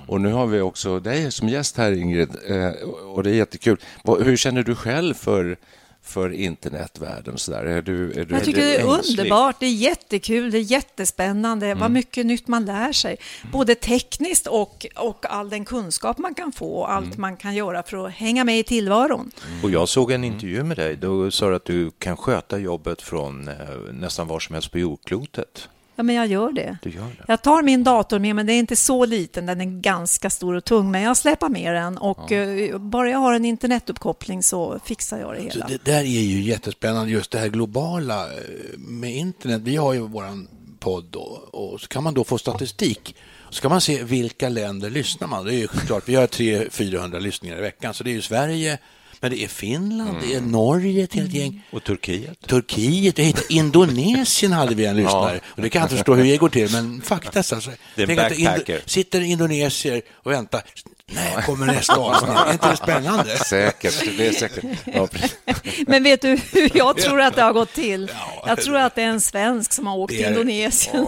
Och 0.07 0.21
nu 0.21 0.33
har 0.33 0.47
vi 0.47 0.61
också 0.61 1.01
dig 1.01 1.33
som 1.33 1.49
gäst 1.49 1.77
här, 1.77 1.93
Ingrid, 1.93 2.29
eh, 2.49 2.71
och 3.15 3.23
det 3.23 3.31
är 3.31 3.35
jättekul. 3.35 3.81
Hur 4.21 4.37
känner 4.37 4.63
du 4.63 4.75
själv 4.75 5.15
för, 5.15 5.57
för 6.05 6.33
internetvärlden? 6.33 7.39
Så 7.39 7.51
där? 7.51 7.65
Är 7.65 7.83
du, 7.83 8.13
är 8.13 8.25
du, 8.25 8.35
Jag 8.35 8.45
tycker 8.45 8.61
det 8.61 8.77
är 8.77 8.97
ängslig? 8.97 9.19
underbart, 9.19 9.57
det 9.61 9.67
är 9.67 9.71
jättekul, 9.75 10.51
det 10.51 10.59
är 10.59 10.63
jättespännande, 10.63 11.67
Mm. 11.67 11.79
vad 11.79 11.91
mycket 11.91 12.27
nytt 12.27 12.49
man 12.49 12.65
lär 12.65 12.93
sig. 12.93 13.17
Både 13.53 13.75
tekniskt 13.75 14.47
och, 14.47 14.87
och 14.97 15.27
all 15.31 15.51
den 15.51 15.65
kunskap 15.65 16.19
man 16.19 16.35
kan 16.35 16.53
få 16.53 16.75
och 16.81 16.91
Mm. 16.91 16.97
allt 17.05 17.17
man 17.19 17.37
kan 17.37 17.55
göra 17.55 17.83
för 17.83 18.07
att 18.07 18.13
hänga 18.13 18.45
med 18.45 18.59
i 18.59 18.63
tillvaron. 18.63 19.31
Och 19.63 19.71
jag 19.71 19.89
såg 19.89 20.11
en 20.13 20.25
intervju 20.25 20.63
med 20.63 20.77
dig. 20.77 20.97
Då 20.97 21.31
sa 21.31 21.49
du 21.49 21.55
att 21.57 21.65
du 21.65 21.91
kan 21.99 22.17
sköta 22.17 22.59
jobbet 22.59 23.03
från 23.03 23.49
eh, 23.49 23.55
nästan 23.93 24.27
var 24.29 24.41
som 24.41 24.53
helst 24.55 24.73
på 24.73 24.79
jordklotet. 24.79 25.69
Ja, 25.97 26.03
men 26.03 26.15
jag 26.15 26.27
gör 26.27 26.53
det. 26.53 26.79
Du 26.83 26.91
gör 26.91 27.03
det. 27.03 27.25
Jag 27.29 27.43
tar 27.43 27.63
min 27.63 27.85
dator 27.85 28.19
med, 28.19 28.37
men 28.37 28.47
det 28.47 28.53
är 28.53 28.59
inte 28.59 28.77
så 28.77 29.05
liten, 29.05 29.47
den 29.47 29.61
är 29.61 29.81
ganska 29.81 30.31
stor 30.31 30.55
och 30.55 30.65
tung, 30.65 30.91
men 30.91 31.03
jag 31.03 31.17
släpar 31.17 31.49
med 31.49 31.75
den 31.75 31.99
och 31.99 32.33
eh, 32.33 32.79
bara 32.79 33.11
jag 33.11 33.19
har 33.19 33.35
en 33.35 33.45
internetuppkoppling 33.45 34.43
så 34.43 34.81
fixar 34.85 35.19
jag 35.19 35.35
det 35.35 35.41
Så 35.41 35.45
hela. 35.59 35.67
det 35.67 35.85
där 35.85 36.01
är 36.01 36.05
ju 36.05 36.41
jättespännande, 36.43 37.13
just 37.13 37.31
det 37.31 37.39
här 37.39 37.49
globala 37.49 38.25
eh, 38.25 38.39
med 38.79 39.17
internet. 39.17 39.61
Vi 39.65 39.77
har 39.77 39.93
ju 39.93 40.01
våran 40.01 40.49
podd 40.79 41.05
då, 41.11 41.21
och 41.53 41.81
så 41.81 41.89
kan 41.89 42.03
man 42.03 42.15
då 42.15 42.25
få 42.25 42.39
statistik. 42.39 43.17
Så 43.51 43.63
kan 43.63 43.71
man 43.71 43.81
se 43.81 44.05
vilka 44.05 44.49
länder 44.49 44.91
lyssnar 44.91 45.29
man. 45.29 45.45
Det 45.45 45.55
är 45.55 45.59
ju 45.59 45.67
klart, 45.69 46.09
vi 46.09 46.15
har 46.15 46.27
300-400 46.27 47.21
lyssningar 47.21 47.59
i 47.59 47.61
veckan, 47.61 47.95
så 47.95 48.05
det 48.05 48.11
är 48.11 48.15
ju 48.15 48.23
Sverige, 48.23 48.79
men 49.25 49.31
det 49.33 49.45
är 49.45 49.49
Finland, 49.49 50.17
det 50.23 50.35
är 50.35 50.41
Norge, 50.41 51.05
ett 51.05 51.15
helt 51.15 51.33
gäng. 51.33 51.63
Och 51.71 51.85
Turkiet? 51.85 52.41
Turkiet, 52.47 53.19
jag 53.19 53.25
hittade 53.25 53.53
Indonesien 53.55 54.53
hade 54.53 54.75
vi 54.75 54.85
en 54.85 54.97
lyssnare. 55.03 55.41
Och 55.47 55.63
det 55.63 55.71
kan 55.71 55.81
jag 55.81 55.87
inte 55.87 55.97
förstå 55.97 56.15
hur 56.15 56.25
det 56.25 56.37
går 56.37 56.49
till, 56.49 56.73
men 56.73 57.03
fakta 57.03 57.39
alltså. 57.39 57.71
Det 57.95 58.03
är 58.03 58.11
en 58.11 58.17
backpacker. 58.17 58.79
Indo- 58.79 58.83
sitter 58.89 59.21
indonesier 59.21 60.03
och 60.23 60.33
väntar. 60.33 60.63
Nej, 61.07 61.43
kommer 61.47 61.67
nästa 61.67 61.97
avsnitt. 61.97 62.31
Är 62.47 62.53
inte 62.53 62.71
det 62.71 62.77
spännande? 62.77 63.37
Säkert, 63.45 64.17
det 64.19 64.27
är 64.27 64.33
säkert. 64.33 64.65
Ja, 64.95 65.09
Men 65.87 66.03
vet 66.03 66.23
du 66.23 66.39
hur 66.53 66.71
jag 66.77 66.97
tror 66.97 67.21
att 67.21 67.35
det 67.37 67.43
har 67.43 67.53
gått 67.53 67.73
till? 67.73 68.11
Jag 68.47 68.61
tror 68.61 68.77
att 68.77 68.95
det 68.95 69.03
är 69.03 69.07
en 69.09 69.21
svensk 69.21 69.73
som 69.73 69.87
har 69.87 69.97
åkt 69.97 70.13
till 70.15 70.25
Indonesien. 70.27 71.07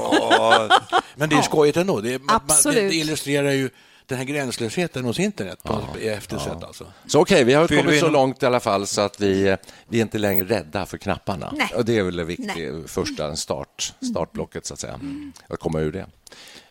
Men 1.14 1.28
det 1.28 1.36
är 1.36 1.42
skojigt 1.42 1.76
ändå. 1.76 2.00
Det, 2.00 2.14
är, 2.14 2.18
man- 2.18 2.36
Absolut. 2.36 2.76
det, 2.78 2.88
det 2.88 2.94
illustrerar 2.94 3.52
ju 3.52 3.70
den 4.06 4.18
här 4.18 4.24
gränslösheten 4.24 5.04
hos 5.04 5.20
internet 5.20 5.62
på 5.62 5.84
ja. 6.00 6.10
eftersätt 6.10 6.64
alltså. 6.64 6.92
Så 7.06 7.20
okej, 7.20 7.44
vi 7.44 7.54
har 7.54 7.68
Fyller 7.68 7.82
kommit 7.82 7.96
vi 7.96 8.00
så 8.00 8.10
långt 8.10 8.42
i 8.42 8.46
alla 8.46 8.60
fall 8.60 8.86
så 8.86 9.00
att 9.00 9.20
vi, 9.20 9.56
vi 9.88 9.98
är 9.98 10.02
inte 10.02 10.18
längre 10.18 10.46
rädda 10.46 10.86
för 10.86 10.98
knapparna. 10.98 11.52
Nej. 11.56 11.70
Och 11.76 11.84
det 11.84 11.98
är 11.98 12.02
väl 12.02 12.16
det 12.16 12.24
viktiga, 12.24 12.82
första 12.86 13.36
start, 13.36 13.94
startblocket 14.10 14.66
så 14.66 14.74
att 14.74 14.80
säga. 14.80 15.00
Att 15.48 15.60
komma 15.60 15.80
ur 15.80 15.92
det. 15.92 16.06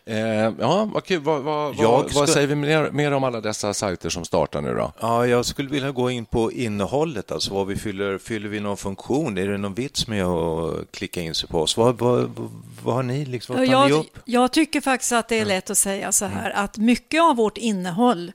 Eh, 0.08 0.52
ja, 0.60 0.88
vad 0.94 1.04
kul. 1.04 1.20
Vad, 1.20 1.42
vad, 1.42 1.76
vad, 1.76 1.86
vad 2.02 2.10
ska- 2.10 2.26
säger 2.26 2.46
vi 2.46 2.54
mer, 2.54 2.90
mer 2.90 3.12
om 3.12 3.24
alla 3.24 3.40
dessa 3.40 3.74
sajter 3.74 4.08
som 4.08 4.24
startar 4.24 4.60
nu 4.60 4.74
då? 4.74 4.92
Ja, 5.00 5.26
jag 5.26 5.44
skulle 5.44 5.68
vilja 5.68 5.90
gå 5.90 6.10
in 6.10 6.24
på 6.24 6.52
innehållet, 6.52 7.32
alltså 7.32 7.54
vad 7.54 7.66
vi 7.66 7.76
fyller. 7.76 8.18
Fyller 8.18 8.48
vi 8.48 8.60
någon 8.60 8.76
funktion? 8.76 9.38
Är 9.38 9.48
det 9.48 9.58
någon 9.58 9.74
vits 9.74 10.08
med 10.08 10.24
att 10.26 10.92
klicka 10.92 11.20
in 11.20 11.34
sig 11.34 11.48
på 11.48 11.60
oss? 11.60 11.76
Vad, 11.76 11.98
vad, 11.98 12.20
vad, 12.36 12.50
vad 12.84 12.94
har 12.94 13.02
ni 13.02 13.24
liksom, 13.24 13.56
vad 13.56 13.66
tar 13.70 13.84
ni 13.84 13.90
Jag, 13.90 14.00
upp? 14.00 14.18
jag 14.24 14.52
tycker 14.52 14.80
faktiskt 14.80 15.12
att 15.12 15.28
det 15.28 15.38
är 15.40 15.44
lätt 15.44 15.70
att 15.70 15.78
säga 15.78 16.12
så 16.12 16.24
här 16.24 16.50
att 16.50 16.76
mycket 16.78 17.22
av 17.22 17.36
vårt 17.36 17.58
innehåll 17.58 18.32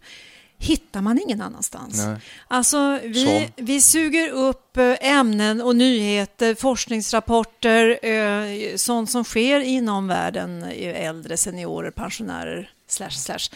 hittar 0.62 1.02
man 1.02 1.20
ingen 1.20 1.42
annanstans. 1.42 2.06
Nej. 2.06 2.18
Alltså, 2.48 3.00
vi, 3.04 3.26
Som? 3.26 3.66
vi 3.66 3.82
suger 3.82 4.30
upp 4.30 4.78
eh, 4.78 4.94
ämnen 5.02 5.62
och 5.62 5.76
nyheter, 5.76 6.56
forskningsrapporter, 6.56 8.06
eh, 8.06 8.76
sånt 8.76 9.10
som 9.10 9.24
sker 9.24 9.60
inom 9.60 10.08
världen, 10.08 10.64
eh, 10.64 11.06
äldre, 11.06 11.38
seniorer, 11.38 11.92
pensionärer, 11.92 12.70
slash, 12.88 13.10
slash, 13.10 13.50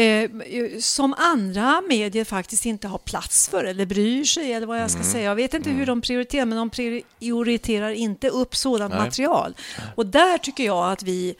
eh, 0.00 0.30
som 0.80 1.14
andra 1.18 1.82
medier 1.88 2.24
faktiskt 2.24 2.66
inte 2.66 2.88
har 2.88 2.98
plats 2.98 3.48
för 3.48 3.64
eller 3.64 3.86
bryr 3.86 4.24
sig 4.24 4.52
eller 4.52 4.66
vad 4.66 4.80
jag 4.80 4.90
ska 4.90 5.02
säga. 5.02 5.24
Jag 5.24 5.36
vet 5.36 5.54
inte 5.54 5.70
hur 5.70 5.86
de 5.86 6.00
prioriterar, 6.00 6.44
men 6.46 6.58
de 6.58 6.70
prioriterar 6.70 7.90
inte 7.90 8.28
upp 8.28 8.56
sådant 8.56 8.94
Nej. 8.94 9.02
material. 9.02 9.54
Och 9.94 10.06
där 10.06 10.38
tycker 10.38 10.64
jag 10.64 10.92
att 10.92 11.02
vi 11.02 11.34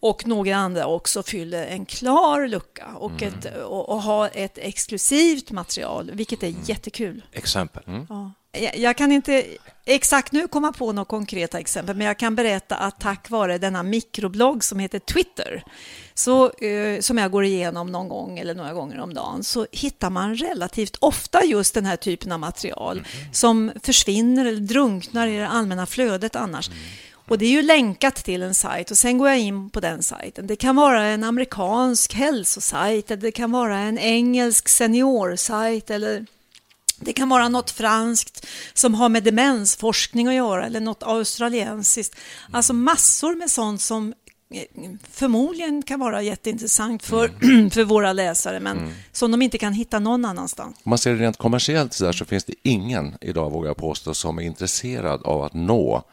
och 0.00 0.26
några 0.26 0.56
andra 0.56 0.86
också 0.86 1.22
fyller 1.22 1.66
en 1.66 1.86
klar 1.86 2.46
lucka 2.46 2.86
och, 2.86 3.22
ett, 3.22 3.56
och, 3.64 3.88
och 3.88 4.02
har 4.02 4.30
ett 4.34 4.58
exklusivt 4.58 5.50
material, 5.50 6.10
vilket 6.14 6.42
är 6.42 6.54
jättekul. 6.64 7.22
Exempel. 7.32 7.82
Ja. 8.08 8.32
Jag, 8.74 8.96
kan 8.96 9.12
inte 9.12 9.44
exakt 9.84 10.32
nu 10.32 10.48
komma 10.48 10.72
på 10.72 10.92
några 10.92 11.04
konkreta 11.04 11.58
exempel, 11.58 11.96
men 11.96 12.06
jag 12.06 12.18
kan 12.18 12.34
berätta 12.34 12.76
att 12.76 13.00
tack 13.00 13.30
vare 13.30 13.58
denna 13.58 13.82
mikroblogg 13.82 14.64
som 14.64 14.78
heter 14.78 14.98
Twitter, 14.98 15.64
så, 16.14 16.50
eh, 16.50 17.00
som 17.00 17.18
jag 17.18 17.30
går 17.30 17.44
igenom 17.44 17.92
någon 17.92 18.08
gång 18.08 18.38
eller 18.38 18.54
några 18.54 18.72
gånger 18.72 19.00
om 19.00 19.14
dagen, 19.14 19.44
så 19.44 19.66
hittar 19.72 20.10
man 20.10 20.36
relativt 20.36 20.96
ofta 21.00 21.44
just 21.44 21.74
den 21.74 21.86
här 21.86 21.96
typen 21.96 22.32
av 22.32 22.40
material 22.40 23.06
som 23.32 23.72
försvinner 23.82 24.44
eller 24.44 24.60
drunknar 24.60 25.26
i 25.26 25.36
det 25.36 25.48
allmänna 25.48 25.86
flödet 25.86 26.36
annars. 26.36 26.70
Och 27.30 27.38
det 27.38 27.44
är 27.44 27.50
ju 27.50 27.62
länkat 27.62 28.14
till 28.14 28.42
en 28.42 28.54
sajt 28.54 28.90
och 28.90 28.98
sen 28.98 29.18
går 29.18 29.28
jag 29.28 29.38
in 29.38 29.70
på 29.70 29.80
den 29.80 30.02
sajten. 30.02 30.46
Det 30.46 30.56
kan 30.56 30.76
vara 30.76 31.04
en 31.04 31.24
amerikansk 31.24 32.14
hälsosajt 32.14 33.10
eller 33.10 33.22
det 33.22 33.32
kan 33.32 33.50
vara 33.50 33.78
en 33.78 33.98
engelsk 33.98 34.68
seniorsajt 34.68 35.90
eller 35.90 36.26
det 37.00 37.12
kan 37.12 37.28
vara 37.28 37.48
något 37.48 37.70
franskt 37.70 38.46
som 38.74 38.94
har 38.94 39.08
med 39.08 39.22
demensforskning 39.22 40.28
att 40.28 40.34
göra 40.34 40.66
eller 40.66 40.80
något 40.80 41.02
australiensiskt. 41.02 42.16
Alltså 42.52 42.72
massor 42.72 43.34
med 43.36 43.50
sånt 43.50 43.80
som 43.80 44.14
eh, 44.54 44.90
förmodligen 45.10 45.82
kan 45.82 46.00
vara 46.00 46.22
jätteintressant 46.22 47.02
för, 47.02 47.28
för 47.70 47.84
våra 47.84 48.12
läsare 48.12 48.60
men 48.60 48.94
som 49.12 49.30
de 49.30 49.42
inte 49.42 49.58
kan 49.58 49.72
hitta 49.72 49.98
någon 49.98 50.24
annanstans. 50.24 50.76
Om 50.82 50.90
man 50.90 50.98
ser 50.98 51.14
det 51.14 51.22
rent 51.22 51.36
kommersiellt 51.36 51.92
så, 51.92 52.04
där, 52.04 52.12
så 52.12 52.24
finns 52.24 52.44
det 52.44 52.54
ingen 52.62 53.14
idag, 53.20 53.50
vågar 53.50 53.68
jag 53.68 53.76
påstå, 53.76 54.14
som 54.14 54.38
är 54.38 54.42
intresserad 54.42 55.22
av 55.22 55.42
att 55.42 55.54
nå 55.54 56.04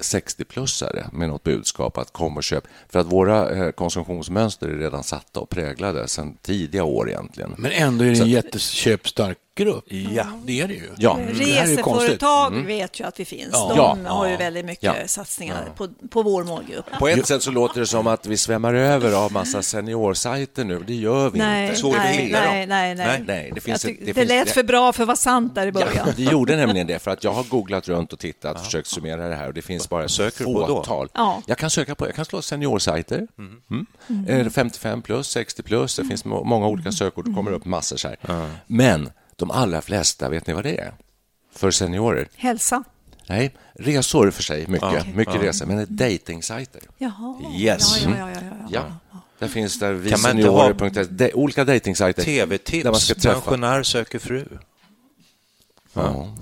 60-plussare 0.00 1.06
med 1.12 1.28
något 1.28 1.42
budskap 1.42 1.98
att 1.98 2.12
kom 2.12 2.36
och 2.36 2.42
köp. 2.42 2.64
För 2.88 2.98
att 2.98 3.06
våra 3.06 3.50
eh, 3.50 3.70
konsumtionsmönster 3.70 4.68
är 4.68 4.78
redan 4.78 5.02
satta 5.02 5.40
och 5.40 5.50
präglade 5.50 6.08
sedan 6.08 6.36
tidiga 6.42 6.84
år 6.84 7.10
egentligen. 7.10 7.54
Men 7.58 7.72
ändå 7.72 8.04
är 8.04 8.10
det 8.10 8.20
en 8.20 8.28
jätteköpstark 8.28 9.38
grupp. 9.54 9.84
Ja. 9.88 10.26
Det 10.44 10.60
är 10.60 10.68
det 10.68 10.74
ju. 10.74 10.88
Ja. 10.96 11.18
Mm. 11.18 11.28
Reseföretag 11.34 12.50
vet 12.66 13.00
ju 13.00 13.04
att 13.04 13.20
vi 13.20 13.24
finns. 13.24 13.48
Ja. 13.52 13.72
De 13.76 14.04
Ja. 14.04 14.10
har 14.12 14.28
ju 14.28 14.36
väldigt 14.36 14.64
mycket 14.64 14.82
Ja. 14.84 14.94
satsningar 15.06 15.68
på, 15.76 15.88
på 16.10 16.22
vår 16.22 16.44
målgrupp. 16.44 16.84
På 16.98 17.08
ett 17.08 17.26
sätt 17.26 17.42
så 17.42 17.50
låter 17.50 17.80
det 17.80 17.86
som 17.86 18.06
att 18.06 18.26
vi 18.26 18.36
svämmar 18.36 18.74
över 18.74 19.12
av 19.12 19.32
massa 19.32 19.62
seniorsajter 19.62 20.64
nu. 20.64 20.84
Det 20.86 20.94
gör 20.94 21.30
vi 21.30 21.38
Nej, 21.38 21.64
inte. 21.68 21.80
Så 21.80 21.88
är 21.88 21.92
det 21.92 21.98
nej, 21.98 22.28
nej, 22.32 22.66
nej, 22.66 22.94
nej. 22.94 23.06
Nej, 23.06 23.24
nej, 23.26 23.52
det 23.54 23.60
finns 23.60 23.84
ett- 23.84 23.96
det 24.00 24.04
det 24.06 24.14
finns- 24.14 24.28
lät 24.28 24.50
för 24.50 24.62
bra 24.62 24.92
för 24.92 25.02
att 25.02 25.06
vara 25.06 25.16
sant 25.16 25.54
där 25.54 25.66
i 25.66 25.72
början. 25.72 25.92
Ja, 25.96 26.12
det 26.16 26.22
gjorde 26.22 26.56
nämligen 26.56 26.86
det, 26.86 26.98
för 26.98 27.10
att 27.10 27.24
jag 27.24 27.32
har 27.32 27.42
googlat 27.50 27.88
runt 27.88 28.12
och 28.12 28.18
tittat, 28.18 28.64
försökt 28.64 28.88
summera 28.88 29.28
det 29.28 29.34
här 29.34 29.46
och 29.48 29.54
det 29.54 29.62
finns 29.62 29.88
bara 29.88 30.08
söker 30.08 30.44
på 30.44 30.60
då? 30.60 30.66
fåtal. 30.66 31.08
Ja. 31.14 31.42
Jag 31.46 31.58
kan 31.58 31.70
söka 31.70 31.94
på, 31.94 32.06
jag 32.06 32.14
kan 32.14 32.24
slå 32.24 32.42
seniorsajter, 32.42 33.26
mm. 33.38 33.86
Eh, 34.28 34.48
55 34.48 35.02
plus, 35.02 35.28
60 35.30 35.62
plus, 35.62 35.96
det 35.96 36.04
finns 36.04 36.24
må- 36.24 36.44
många 36.44 36.66
olika 36.66 36.92
sökord, 36.92 37.28
det 37.28 37.34
kommer 37.34 37.52
upp 37.52 37.64
massor 37.64 37.96
så 37.96 38.08
här. 38.08 38.48
Men 38.66 39.10
de 39.42 39.50
allra 39.50 39.82
flesta, 39.82 40.28
vet 40.28 40.46
ni 40.46 40.52
vad 40.52 40.64
det 40.64 40.76
är? 40.80 40.92
För 41.54 41.70
seniorer? 41.70 42.28
Hälsa. 42.36 42.84
Nej, 43.28 43.54
resor 43.74 44.30
för 44.30 44.42
sig, 44.42 44.66
mycket, 44.66 44.92
Ja. 44.92 45.04
mycket 45.14 45.34
Ja. 45.34 45.42
resor, 45.42 45.66
men 45.66 45.76
det 45.76 45.82
är 45.82 45.86
dejtingsajter. 45.86 46.82
Jaha. 46.98 47.40
Yes. 47.56 48.02
Ja, 48.04 48.10
ja, 48.18 48.30
ja, 48.30 48.34
ja, 48.34 48.40
ja. 48.70 48.84
Ja. 49.10 49.18
Där 49.38 49.48
finns 49.48 49.78
där 49.78 49.92
vi 49.92 50.10
seniorer.se, 50.16 51.04
de, 51.04 51.32
olika 51.34 51.64
dejtingsajter. 51.64 52.22
TV-tips, 52.22 53.14
pensionär 53.22 53.82
söker 53.82 54.18
fru. 54.18 54.46
Ja. 55.92 56.34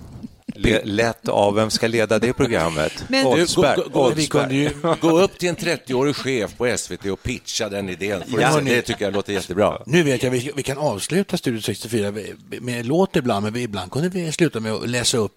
Le- 0.63 0.81
Lätt 0.85 1.29
av, 1.29 1.55
vem 1.55 1.71
ska 1.71 1.87
leda 1.87 2.19
det 2.19 2.33
programmet? 2.33 3.05
Men- 3.09 3.31
Du, 3.31 3.47
gå, 3.55 3.75
gå, 3.93 4.11
vi 4.11 4.27
kunde 4.27 4.55
ju 4.55 4.71
gå 5.01 5.21
upp 5.21 5.39
till 5.39 5.49
en 5.49 5.57
30-årig 5.57 6.17
chef 6.17 6.57
på 6.57 6.77
SVT 6.79 7.07
och 7.07 7.23
pitcha 7.23 7.69
den 7.69 7.89
idén. 7.89 8.23
Ja. 8.41 8.53
se, 8.53 8.61
det 8.61 8.83
tycker 8.83 9.05
jag 9.05 9.15
låter 9.15 9.33
jättebra. 9.33 9.83
Nu 9.87 10.03
vet 10.03 10.23
jag, 10.23 10.31
vi, 10.31 10.53
vi 10.57 10.63
kan 10.63 10.79
avsluta 10.79 11.37
Studio 11.37 11.61
64 11.61 12.11
med, 12.11 12.27
med 12.63 12.87
låt 12.87 13.17
ibland, 13.17 13.45
men 13.45 13.57
ibland 13.57 13.91
kunde 13.93 14.09
vi 14.09 14.33
sluta 14.33 14.61
med 14.61 14.73
att 14.73 14.89
läsa 14.89 15.17
upp 15.19 15.33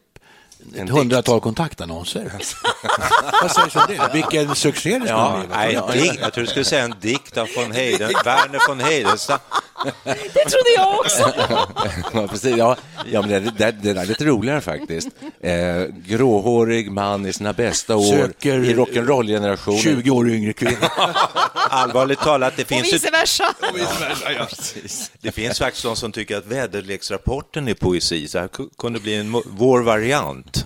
ett 0.76 0.90
hundratal 0.90 1.40
kontaktannonser. 1.42 2.32
Vad 3.42 3.52
sägs 3.52 3.76
om 3.76 3.82
det? 3.88 4.10
Vilken 4.14 4.56
succé 4.56 4.90
det 4.90 4.96
skulle 4.96 5.10
Ja, 5.10 5.42
bli. 5.48 5.56
nej, 5.58 6.02
dikt, 6.02 6.18
jag 6.22 6.34
tror 6.34 6.44
du 6.44 6.50
skulle 6.50 6.66
säga 6.66 6.84
en 6.84 6.94
dikt 7.02 7.38
av 7.38 7.48
von 7.56 7.72
Heiden, 7.72 8.12
Werner 8.26 8.68
von 8.68 8.80
Heidenstam. 8.80 9.40
Det 10.04 10.46
trodde 10.50 10.70
jag 10.78 11.00
också. 11.00 11.34
Ja, 12.14 12.28
precis. 12.28 12.58
Ja, 12.58 12.76
ja, 13.12 13.22
men 13.22 13.30
det, 13.30 13.40
det, 13.40 13.72
det 13.72 13.94
där 13.94 14.02
är 14.02 14.06
lite 14.06 14.26
roligare 14.26 14.62
faktiskt. 14.62 15.08
Eh, 15.42 15.54
gråhårig 16.08 16.92
man 16.92 17.26
i 17.26 17.34
sina 17.34 17.54
bästa 17.54 17.96
år 17.96 18.04
Söker- 18.04 18.64
i 18.66 18.74
rock'n'roll-generationen. 18.74 19.80
20 19.82 20.10
år 20.12 20.30
yngre 20.30 20.54
kvinna. 20.54 20.78
Allvarligt 21.70 22.20
talat, 22.20 22.54
det 22.56 22.62
Och 22.64 22.68
finns, 22.70 22.94
vice 22.94 23.08
ju, 23.08 23.12
versa. 23.12 23.44
det 25.22 25.32
finns 25.32 25.60
faktiskt 25.60 25.84
de 25.86 25.96
som 25.96 26.12
tycker 26.12 26.38
att 26.38 26.46
väderleksrapporten 26.48 27.68
är 27.68 27.74
poesi, 27.74 28.28
så 28.28 28.40
här 28.40 28.48
ku- 28.48 28.70
kunde 28.78 29.00
bli 29.00 29.16
en, 29.16 29.42
vår 29.46 29.82
variant 29.82 30.66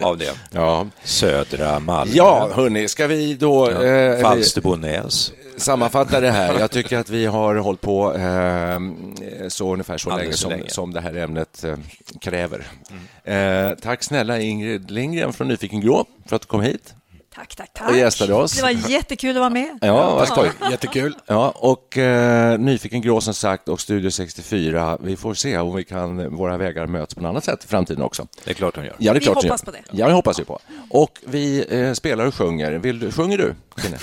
av 0.00 0.18
det. 0.18 0.32
Ja. 0.50 0.86
Södra 1.04 1.78
Malmö, 1.78 2.12
ja, 2.16 2.50
hörni, 2.54 2.88
ska 2.88 3.06
vi 3.06 3.34
då 3.34 3.70
eh, 3.70 4.16
vi- 4.16 4.22
Falsterbonäs. 4.22 5.32
Sammanfatta 5.56 6.20
det 6.20 6.30
här? 6.30 6.58
Jag 6.58 6.70
tycker 6.70 6.98
att 6.98 7.10
vi 7.10 7.26
har 7.26 7.54
hållit 7.54 7.80
på 7.80 8.14
eh, 8.14 8.78
så 9.48 9.72
ungefär 9.72 9.98
så 9.98 10.10
Alldeles 10.10 10.26
länge 10.26 10.36
som, 10.36 10.50
länge. 10.50 10.70
som 10.70 10.92
det 10.92 11.00
här 11.00 11.14
ämnet 11.14 11.64
eh, 11.64 11.76
kräver. 12.20 12.66
Eh, 13.24 13.70
tack 13.82 14.02
snälla 14.02 14.40
Ingrid 14.40 14.90
Lindgren 14.90 15.32
från 15.32 15.48
Nyfiken 15.48 15.80
Grå 15.80 16.04
för 16.26 16.36
att 16.36 16.42
du 16.42 16.48
kom 16.48 16.60
hit. 16.60 16.94
Tack, 17.34 17.56
tack, 17.56 17.72
tack. 17.72 17.90
Och 17.90 17.96
gästade 17.96 18.34
oss. 18.34 18.52
Det 18.56 18.62
var 18.62 18.90
jättekul 18.90 19.30
att 19.30 19.36
vara 19.40 19.50
med. 19.50 19.78
Ja, 19.80 20.14
vad 20.14 20.28
skoj. 20.28 20.50
Jättekul. 20.70 21.14
Ja, 21.26 21.50
och 21.56 21.98
eh, 21.98 22.58
Nyfiken 22.58 23.00
Grå 23.02 23.20
som 23.20 23.34
sagt 23.34 23.68
och 23.68 23.80
Studio 23.80 24.10
64. 24.10 24.98
Vi 25.00 25.16
får 25.16 25.34
se 25.34 25.58
om 25.58 25.76
vi 25.76 25.84
kan, 25.84 26.36
våra 26.36 26.56
vägar 26.56 26.86
möts 26.86 27.14
på 27.14 27.20
något 27.20 27.28
annat 27.28 27.44
sätt 27.44 27.64
i 27.64 27.68
framtiden 27.68 28.02
också. 28.02 28.26
Det 28.44 28.50
är 28.50 28.54
klart 28.54 28.74
de 28.74 28.84
gör. 28.84 28.96
Ja, 28.98 29.12
det 29.12 29.18
är 29.18 29.20
Vi 29.20 29.24
klart 29.26 29.44
vi 29.44 29.48
hoppas 29.48 29.62
gör. 29.66 29.72
på 29.72 29.78
det. 29.78 29.98
Ja, 29.98 30.06
det 30.06 30.12
hoppas 30.12 30.38
vi 30.38 30.44
på. 30.44 30.60
Och 30.90 31.18
vi 31.26 31.66
eh, 31.70 31.92
spelar 31.92 32.26
och 32.26 32.34
sjunger. 32.34 32.72
Vill 32.72 32.98
du, 32.98 33.10
sjunger 33.12 33.38
du, 33.38 33.54
Kine? 33.82 33.98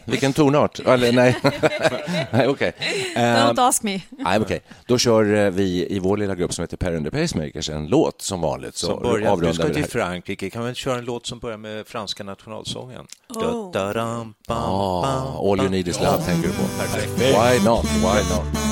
Vilken 0.04 0.32
tonart? 0.32 0.78
Eller 0.80 1.12
nej, 1.12 1.36
nej 2.30 2.48
okej. 2.48 2.72
Eh, 3.16 3.20
Don't 3.20 3.68
ask 3.68 3.82
me. 3.82 4.00
Nej, 4.10 4.40
okej. 4.40 4.62
Då 4.86 4.98
kör 4.98 5.34
eh, 5.34 5.50
vi 5.50 5.86
i 5.90 5.98
vår 5.98 6.16
lilla 6.16 6.34
grupp 6.34 6.54
som 6.54 6.62
heter 6.62 6.76
Per 6.76 6.96
and 6.96 7.04
the 7.04 7.20
Pacemakers 7.20 7.70
en 7.70 7.86
låt 7.86 8.22
som 8.22 8.40
vanligt. 8.40 8.76
Så 8.76 8.86
Som 8.86 9.02
börjar, 9.02 9.18
du 9.18 9.26
avrundar 9.26 9.52
ska 9.52 9.74
till. 9.74 9.84
Frankrike, 9.84 10.50
kan 10.50 10.62
vi 10.62 10.68
inte 10.68 10.80
köra 10.80 10.98
en 10.98 11.04
låt 11.04 11.26
som 11.26 11.38
börjar 11.38 11.58
med 11.62 11.86
franska 11.86 12.24
nationalsången? 12.24 13.06
Oh. 13.28 13.72
Da-da-dam, 13.72 14.34
bam, 14.48 14.58
Ah, 14.58 15.02
bam, 15.02 15.26
all 15.36 15.44
you 15.46 15.56
bam. 15.56 15.70
need 15.70 15.88
is 15.88 16.00
love, 16.00 16.22
tänker 16.24 16.48
du 16.48 16.54
på. 16.54 16.62
Perfekt. 16.78 17.18
Why 17.18 17.64
not? 17.64 17.84
Why 17.84 18.22
not? 18.30 18.71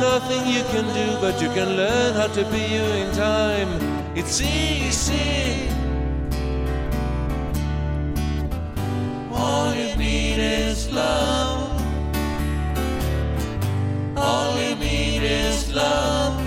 Nothing 0.00 0.46
you 0.46 0.62
can 0.64 0.86
do, 0.94 1.20
but 1.20 1.40
you 1.40 1.48
can 1.48 1.76
learn 1.76 2.14
how 2.14 2.28
to 2.28 2.44
be 2.50 2.62
you 2.74 2.82
in 2.82 3.12
time. 3.14 3.68
It's 4.16 4.40
easy. 4.40 5.68
All 9.32 9.74
you 9.74 9.96
need 9.96 10.38
is 10.38 10.90
love. 10.92 11.82
All 14.16 14.58
you 14.60 14.74
need 14.76 15.22
is 15.22 15.72
love. 15.74 16.40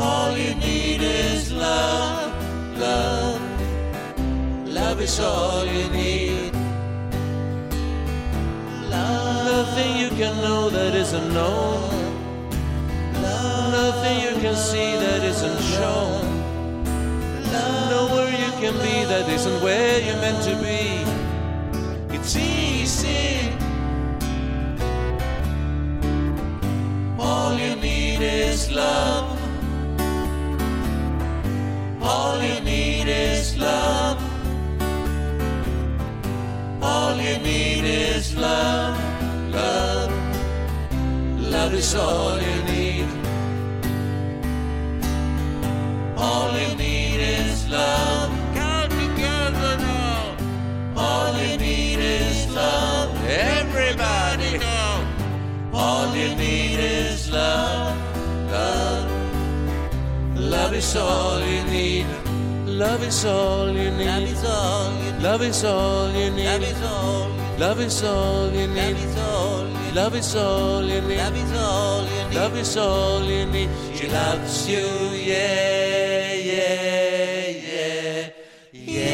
All 0.00 0.36
you 0.36 0.54
need 0.54 1.00
is 1.02 1.52
love, 1.52 2.32
love. 2.78 3.40
Love 4.66 5.00
is 5.00 5.18
all 5.20 5.64
you 5.64 5.88
need. 5.90 6.17
Nothing 9.58 9.96
you 9.96 10.08
can 10.10 10.36
know 10.36 10.70
that 10.70 10.94
isn't 10.94 11.34
known. 11.34 11.90
Nothing 13.14 14.20
you 14.20 14.40
can 14.40 14.54
see 14.54 14.94
that 15.04 15.24
isn't 15.24 15.60
shown. 15.74 16.22
Nowhere 17.90 18.30
you 18.30 18.50
can 18.62 18.74
be 18.74 19.04
that 19.12 19.28
isn't 19.28 19.60
where 19.60 20.00
you're 20.00 20.20
meant 20.26 20.44
to 20.44 20.54
be. 20.62 21.02
It's 22.14 22.36
easy. 22.36 23.50
All 27.18 27.58
you 27.58 27.74
need 27.74 28.20
is 28.22 28.70
love. 28.70 29.26
All 32.00 32.40
you 32.40 32.60
need 32.60 33.08
is 33.08 33.58
love. 33.58 34.22
All 36.80 37.16
you 37.16 37.38
need 37.38 37.84
is 37.84 38.36
love, 38.36 38.98
love. 38.98 39.07
Love 41.68 41.76
is 41.76 41.94
all 41.96 42.40
you 42.40 42.62
need. 42.62 43.08
All 46.16 46.50
you 46.58 46.74
need 46.76 47.20
is 47.20 47.68
love. 47.68 48.30
Come 48.54 48.88
together 48.88 49.76
now. 49.76 50.34
All 50.96 51.36
you 51.36 51.58
need 51.58 51.98
is 51.98 52.48
love. 52.54 53.14
Everybody 53.26 54.56
now. 54.56 55.04
All 55.74 56.16
you 56.16 56.34
need 56.36 56.80
is 56.80 57.30
love, 57.30 57.94
love. 58.50 59.10
Love 60.38 60.72
is 60.72 60.96
all 60.96 61.38
you 61.42 61.64
need. 61.64 62.06
Love 62.64 63.02
is 63.02 63.26
all 63.26 63.68
you 63.70 63.90
need. 63.90 64.08
Love 65.20 65.42
is 65.42 65.64
all 65.64 66.10
you 66.12 66.30
need. 66.30 66.46
Love 66.48 66.62
is 66.62 66.82
all 66.82 67.20
you 67.20 67.26
need. 67.28 67.58
Love 67.60 67.80
is 67.80 68.02
all 68.02 68.50
you 68.54 68.68
need. 68.68 69.67
Love 69.98 70.14
is 70.14 70.36
all 70.36 70.84
you 70.84 71.00
need. 71.00 71.18
Love 71.18 71.34
is 71.34 71.52
all 71.58 72.04
you 72.04 72.28
need. 72.28 72.34
Love 72.36 72.56
is 72.56 72.76
all 72.76 73.24
you 73.24 73.46
need. 73.46 73.68
She 73.96 74.06
loves 74.06 74.68
you, 74.70 74.86
yeah, 75.12 76.34
yeah, 76.34 77.48
yeah, 77.48 78.30
yeah. 78.72 79.08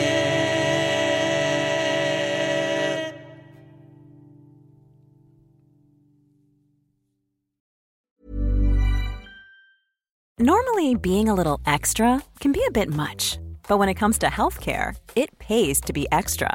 Normally, 10.39 10.97
being 10.97 11.31
a 11.31 11.35
little 11.35 11.61
extra 11.65 12.23
can 12.41 12.53
be 12.53 12.63
a 12.69 12.71
bit 12.71 12.91
much, 12.91 13.39
but 13.69 13.79
when 13.79 13.89
it 13.89 13.95
comes 13.95 14.19
to 14.19 14.27
healthcare, 14.27 14.95
it 15.17 15.39
pays 15.39 15.81
to 15.81 15.95
be 15.95 16.07
extra. 16.13 16.55